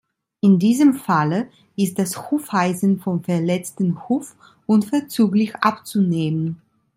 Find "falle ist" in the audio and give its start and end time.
0.95-1.99